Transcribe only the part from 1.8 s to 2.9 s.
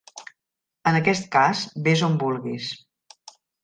ves on vulguis.